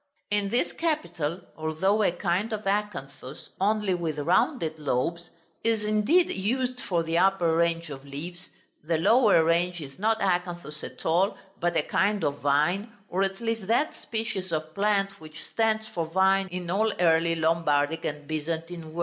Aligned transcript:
In 0.31 0.49
this 0.49 0.71
capital, 0.73 1.41
although 1.55 2.01
a 2.01 2.11
kind 2.11 2.51
of 2.53 2.63
acanthus 2.65 3.49
(only 3.59 3.93
with 3.93 4.17
rounded 4.17 4.79
lobes) 4.79 5.29
is 5.63 5.83
indeed 5.83 6.27
used 6.31 6.79
for 6.81 7.03
the 7.03 7.19
upper 7.19 7.55
range 7.55 7.91
of 7.91 8.03
leaves, 8.03 8.49
the 8.83 8.97
lower 8.97 9.43
range 9.43 9.79
is 9.79 9.99
not 9.99 10.19
acanthus 10.19 10.83
at 10.83 11.05
all, 11.05 11.37
but 11.59 11.77
a 11.77 11.83
kind 11.83 12.23
of 12.23 12.39
vine, 12.39 12.91
or 13.09 13.21
at 13.21 13.39
least 13.39 13.67
that 13.67 13.93
species 13.93 14.51
of 14.51 14.73
plant 14.73 15.21
which 15.21 15.39
stands 15.49 15.87
for 15.89 16.07
vine 16.07 16.47
in 16.47 16.71
all 16.71 16.91
early 16.99 17.35
Lombardic 17.35 18.03
and 18.03 18.27
Byzantine 18.27 18.77
work 18.81 18.85
(vide 18.89 18.93
Vol. 18.93 18.99
I. 18.99 18.99